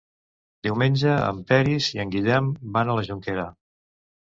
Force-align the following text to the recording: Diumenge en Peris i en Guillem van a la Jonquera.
Diumenge 0.67 1.11
en 1.27 1.43
Peris 1.53 1.93
i 1.99 2.03
en 2.07 2.17
Guillem 2.19 2.51
van 2.81 2.91
a 2.97 3.01
la 3.03 3.09
Jonquera. 3.13 3.51